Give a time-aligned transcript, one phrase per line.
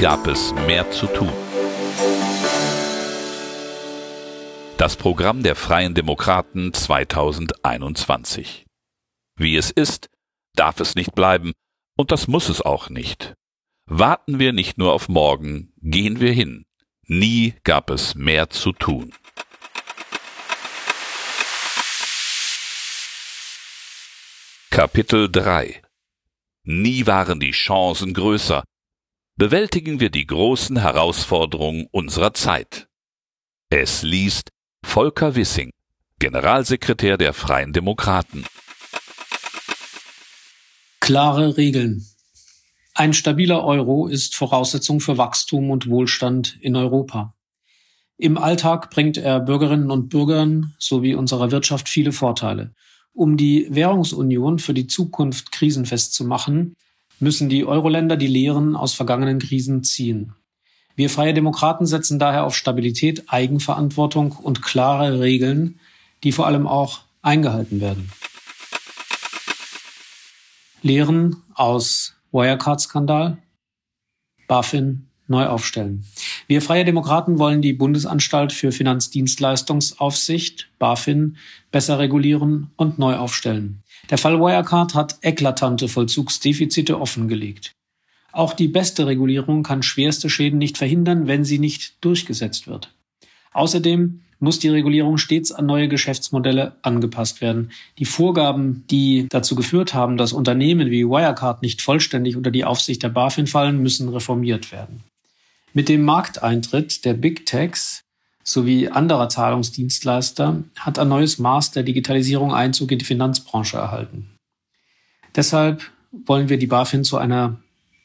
[0.00, 1.30] Gab es mehr zu tun.
[4.78, 8.64] Das Programm der Freien Demokraten 2021.
[9.36, 10.08] Wie es ist,
[10.54, 11.52] darf es nicht bleiben,
[11.98, 13.34] und das muss es auch nicht.
[13.84, 16.64] Warten wir nicht nur auf morgen, gehen wir hin.
[17.06, 19.12] Nie gab es mehr zu tun.
[24.70, 25.82] Kapitel 3
[26.64, 28.64] Nie waren die Chancen größer.
[29.40, 32.88] Bewältigen wir die großen Herausforderungen unserer Zeit.
[33.70, 34.50] Es liest
[34.84, 35.70] Volker Wissing,
[36.18, 38.44] Generalsekretär der Freien Demokraten.
[41.00, 42.04] Klare Regeln.
[42.92, 47.34] Ein stabiler Euro ist Voraussetzung für Wachstum und Wohlstand in Europa.
[48.18, 52.74] Im Alltag bringt er Bürgerinnen und Bürgern sowie unserer Wirtschaft viele Vorteile.
[53.14, 56.76] Um die Währungsunion für die Zukunft krisenfest zu machen,
[57.20, 60.34] müssen die Euro-Länder die Lehren aus vergangenen Krisen ziehen.
[60.96, 65.78] Wir Freie Demokraten setzen daher auf Stabilität, Eigenverantwortung und klare Regeln,
[66.24, 68.10] die vor allem auch eingehalten werden.
[70.82, 73.38] Lehren aus Wirecard-Skandal,
[74.46, 76.04] BaFin neu aufstellen.
[76.50, 81.36] Wir Freie Demokraten wollen die Bundesanstalt für Finanzdienstleistungsaufsicht, BaFin,
[81.70, 83.84] besser regulieren und neu aufstellen.
[84.10, 87.76] Der Fall Wirecard hat eklatante Vollzugsdefizite offengelegt.
[88.32, 92.92] Auch die beste Regulierung kann schwerste Schäden nicht verhindern, wenn sie nicht durchgesetzt wird.
[93.52, 97.70] Außerdem muss die Regulierung stets an neue Geschäftsmodelle angepasst werden.
[98.00, 103.04] Die Vorgaben, die dazu geführt haben, dass Unternehmen wie Wirecard nicht vollständig unter die Aufsicht
[103.04, 105.04] der BaFin fallen, müssen reformiert werden.
[105.72, 108.02] Mit dem Markteintritt der Big Techs
[108.42, 114.30] sowie anderer Zahlungsdienstleister hat ein neues Maß der Digitalisierung Einzug in die Finanzbranche erhalten.
[115.36, 117.60] Deshalb wollen wir die BaFin zu einer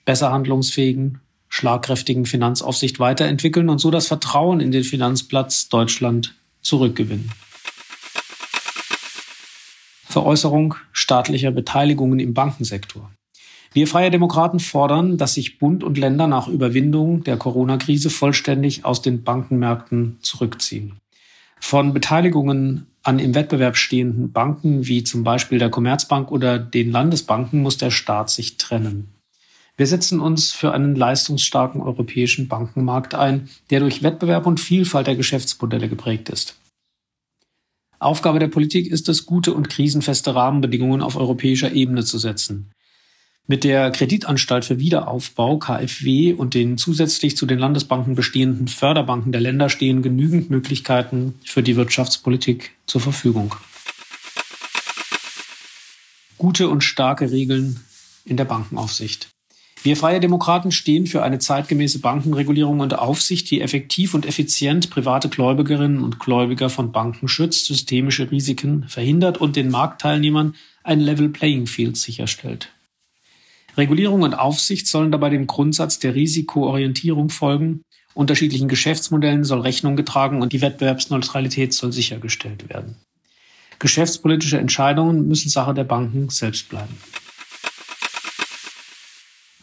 [0.05, 7.31] besser handlungsfähigen, schlagkräftigen Finanzaufsicht weiterentwickeln und so das Vertrauen in den Finanzplatz Deutschland zurückgewinnen.
[10.03, 13.11] Veräußerung staatlicher Beteiligungen im Bankensektor.
[13.75, 19.01] Wir Freie Demokraten fordern, dass sich Bund und Länder nach Überwindung der Corona-Krise vollständig aus
[19.01, 20.93] den Bankenmärkten zurückziehen.
[21.59, 27.61] Von Beteiligungen an im Wettbewerb stehenden Banken wie zum Beispiel der Commerzbank oder den Landesbanken
[27.61, 29.09] muss der Staat sich trennen.
[29.75, 35.17] Wir setzen uns für einen leistungsstarken europäischen Bankenmarkt ein, der durch Wettbewerb und Vielfalt der
[35.17, 36.55] Geschäftsmodelle geprägt ist.
[37.99, 42.71] Aufgabe der Politik ist es, gute und krisenfeste Rahmenbedingungen auf europäischer Ebene zu setzen.
[43.47, 49.41] Mit der Kreditanstalt für Wiederaufbau KfW und den zusätzlich zu den Landesbanken bestehenden Förderbanken der
[49.41, 53.53] Länder stehen genügend Möglichkeiten für die Wirtschaftspolitik zur Verfügung.
[56.39, 57.81] Gute und starke Regeln
[58.25, 59.29] in der Bankenaufsicht.
[59.83, 65.29] Wir Freie Demokraten stehen für eine zeitgemäße Bankenregulierung und Aufsicht, die effektiv und effizient private
[65.29, 71.67] Gläubigerinnen und Gläubiger von Banken schützt, systemische Risiken verhindert und den Marktteilnehmern ein Level Playing
[71.67, 72.74] Field sicherstellt.
[73.77, 77.81] Regulierung und Aufsicht sollen dabei dem Grundsatz der Risikoorientierung folgen.
[78.13, 82.95] Unterschiedlichen Geschäftsmodellen soll Rechnung getragen und die Wettbewerbsneutralität soll sichergestellt werden.
[83.79, 86.95] Geschäftspolitische Entscheidungen müssen Sache der Banken selbst bleiben.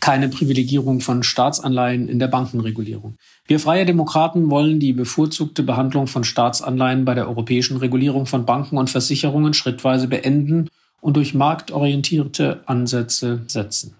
[0.00, 3.16] Keine Privilegierung von Staatsanleihen in der Bankenregulierung.
[3.46, 8.76] Wir Freie Demokraten wollen die bevorzugte Behandlung von Staatsanleihen bei der europäischen Regulierung von Banken
[8.76, 10.68] und Versicherungen schrittweise beenden
[11.00, 13.94] und durch marktorientierte Ansätze setzen.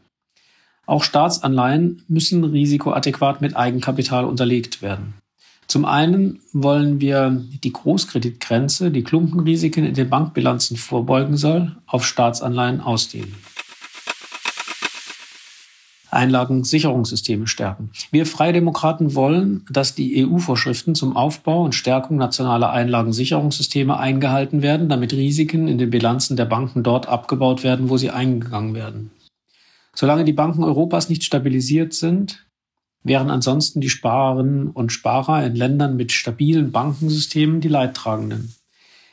[0.86, 5.14] Auch Staatsanleihen müssen risikoadäquat mit Eigenkapital unterlegt werden.
[5.68, 12.80] Zum einen wollen wir die Großkreditgrenze, die Klumpenrisiken in den Bankbilanzen vorbeugen soll, auf Staatsanleihen
[12.80, 13.34] ausdehnen.
[16.10, 17.90] Einlagensicherungssysteme stärken.
[18.10, 24.90] Wir Freie Demokraten wollen, dass die EU-Vorschriften zum Aufbau und Stärkung nationaler Einlagensicherungssysteme eingehalten werden,
[24.90, 29.10] damit Risiken in den Bilanzen der Banken dort abgebaut werden, wo sie eingegangen werden.
[29.94, 32.46] Solange die Banken Europas nicht stabilisiert sind,
[33.04, 38.54] wären ansonsten die Sparerinnen und Sparer in Ländern mit stabilen Bankensystemen die Leidtragenden.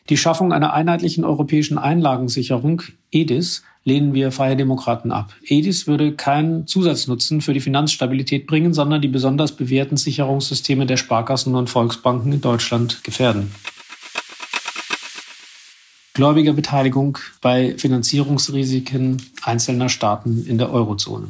[0.10, 2.82] Die Schaffung einer einheitlichen europäischen Einlagensicherung,
[3.12, 5.36] EDIS, lehnen wir Freie Demokraten ab.
[5.44, 11.56] EDIS würde keinen Zusatznutzen für die Finanzstabilität bringen, sondern die besonders bewährten Sicherungssysteme der Sparkassen
[11.56, 13.52] und Volksbanken in Deutschland gefährden.
[16.14, 21.28] Gläubigerbeteiligung bei Finanzierungsrisiken einzelner Staaten in der Eurozone.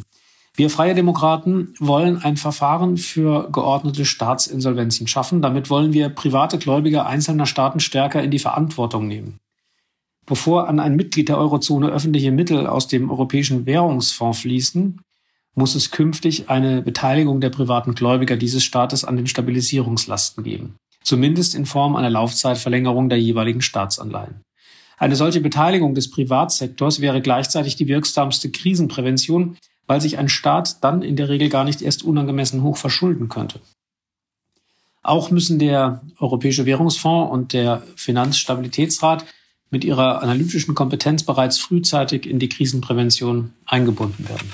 [0.56, 5.42] Wir Freie Demokraten wollen ein Verfahren für geordnete Staatsinsolvenzen schaffen.
[5.42, 9.40] Damit wollen wir private Gläubiger einzelner Staaten stärker in die Verantwortung nehmen.
[10.26, 15.00] Bevor an ein Mitglied der Eurozone öffentliche Mittel aus dem Europäischen Währungsfonds fließen,
[15.56, 21.56] muss es künftig eine Beteiligung der privaten Gläubiger dieses Staates an den Stabilisierungslasten geben, zumindest
[21.56, 24.42] in Form einer Laufzeitverlängerung der jeweiligen Staatsanleihen.
[25.00, 29.58] Eine solche Beteiligung des Privatsektors wäre gleichzeitig die wirksamste Krisenprävention,
[29.88, 33.62] weil sich ein Staat dann in der Regel gar nicht erst unangemessen hoch verschulden könnte.
[35.02, 39.26] Auch müssen der Europäische Währungsfonds und der Finanzstabilitätsrat
[39.72, 44.52] mit ihrer analytischen Kompetenz bereits frühzeitig in die Krisenprävention eingebunden werden.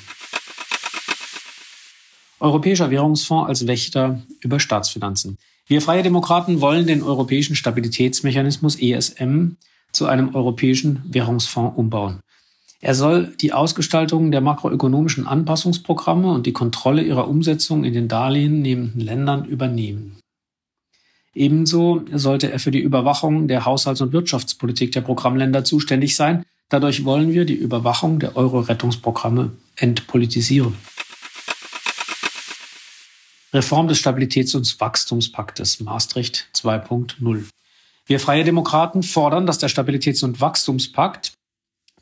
[2.39, 5.39] Europäischer Währungsfonds als Wächter über Staatsfinanzen.
[5.65, 9.55] Wir Freie Demokraten wollen den Europäischen Stabilitätsmechanismus ESM
[9.95, 12.19] zu einem Europäischen Währungsfonds umbauen.
[12.81, 18.61] Er soll die Ausgestaltung der makroökonomischen Anpassungsprogramme und die Kontrolle ihrer Umsetzung in den Darlehen
[18.61, 20.19] nehmenden Ländern übernehmen.
[21.33, 26.43] Ebenso sollte er für die Überwachung der Haushalts- und Wirtschaftspolitik der Programmländer zuständig sein.
[26.69, 30.75] Dadurch wollen wir die Überwachung der Euro-Rettungsprogramme entpolitisieren.
[33.53, 37.45] Reform des Stabilitäts- und Wachstumspaktes Maastricht 2.0.
[38.07, 41.33] Wir Freie Demokraten fordern, dass der Stabilitäts- und Wachstumspakt,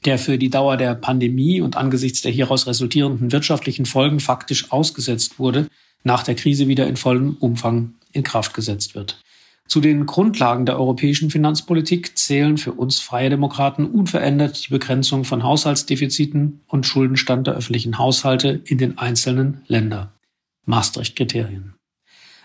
[0.03, 5.39] der für die Dauer der Pandemie und angesichts der hieraus resultierenden wirtschaftlichen Folgen faktisch ausgesetzt
[5.39, 5.67] wurde,
[6.03, 9.21] nach der Krise wieder in vollem Umfang in Kraft gesetzt wird.
[9.65, 15.43] Zu den Grundlagen der europäischen Finanzpolitik zählen für uns Freie Demokraten unverändert die Begrenzung von
[15.43, 20.09] Haushaltsdefiziten und Schuldenstand der öffentlichen Haushalte in den einzelnen Ländern.
[20.65, 21.75] Maastricht-Kriterien.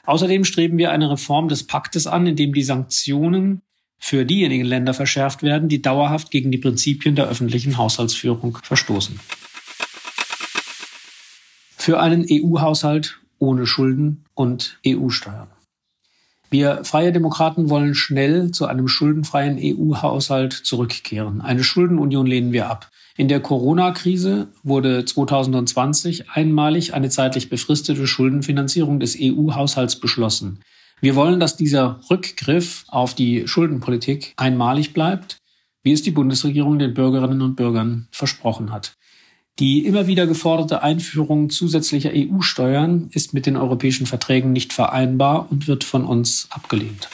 [0.08, 3.60] Außerdem streben wir eine Reform des Paktes an, in dem die Sanktionen
[3.98, 9.20] für diejenigen Länder verschärft werden, die dauerhaft gegen die Prinzipien der öffentlichen Haushaltsführung verstoßen.
[11.76, 15.50] Für einen EU-Haushalt ohne Schulden und EU-Steuern.
[16.50, 21.42] Wir Freie Demokraten wollen schnell zu einem schuldenfreien EU-Haushalt zurückkehren.
[21.42, 22.88] Eine Schuldenunion lehnen wir ab.
[23.18, 30.60] In der Corona-Krise wurde 2020 einmalig eine zeitlich befristete Schuldenfinanzierung des EU-Haushalts beschlossen.
[31.00, 35.38] Wir wollen, dass dieser Rückgriff auf die Schuldenpolitik einmalig bleibt,
[35.82, 38.96] wie es die Bundesregierung den Bürgerinnen und Bürgern versprochen hat.
[39.58, 45.66] Die immer wieder geforderte Einführung zusätzlicher EU-Steuern ist mit den europäischen Verträgen nicht vereinbar und
[45.66, 47.08] wird von uns abgelehnt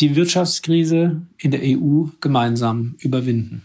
[0.00, 3.62] die Wirtschaftskrise in der EU gemeinsam überwinden.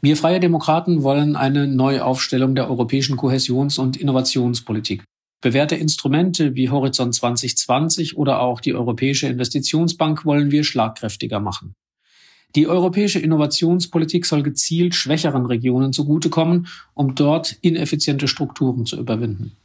[0.00, 5.02] Wir Freie Demokraten wollen eine Neuaufstellung der europäischen Kohäsions- und Innovationspolitik.
[5.40, 11.74] Bewährte Instrumente wie Horizont 2020 oder auch die Europäische Investitionsbank wollen wir schlagkräftiger machen.
[12.56, 19.56] Die europäische Innovationspolitik soll gezielt schwächeren Regionen zugutekommen, um dort ineffiziente Strukturen zu überwinden.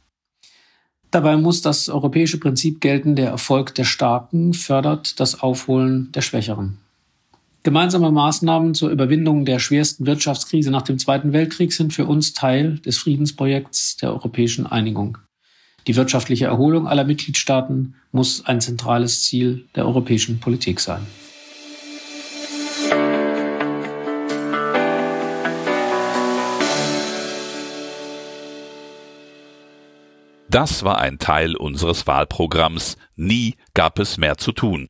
[1.12, 6.78] Dabei muss das europäische Prinzip gelten, der Erfolg der Starken fördert das Aufholen der Schwächeren.
[7.62, 12.78] Gemeinsame Maßnahmen zur Überwindung der schwersten Wirtschaftskrise nach dem Zweiten Weltkrieg sind für uns Teil
[12.78, 15.18] des Friedensprojekts der europäischen Einigung.
[15.86, 21.06] Die wirtschaftliche Erholung aller Mitgliedstaaten muss ein zentrales Ziel der europäischen Politik sein.
[30.50, 34.88] Das war ein Teil unseres Wahlprogramms Nie gab es mehr zu tun.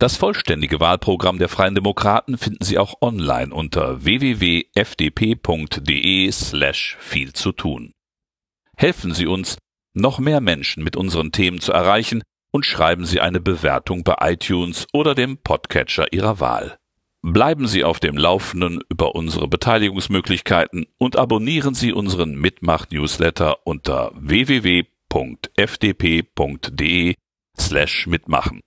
[0.00, 4.72] Das vollständige Wahlprogramm der Freien Demokraten finden Sie auch online unter www.fdp.de
[6.32, 7.92] slash viel zu tun.
[8.76, 9.58] Helfen Sie uns,
[9.94, 14.88] noch mehr Menschen mit unseren Themen zu erreichen und schreiben Sie eine Bewertung bei iTunes
[14.92, 16.77] oder dem Podcatcher Ihrer Wahl.
[17.22, 24.84] Bleiben Sie auf dem Laufenden über unsere Beteiligungsmöglichkeiten und abonnieren Sie unseren Mitmach-Newsletter unter www.fdp.de
[27.58, 28.60] slash mitmachen.